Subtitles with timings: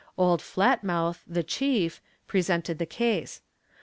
[0.17, 3.41] Old Flat mouth, the chief, presented the case.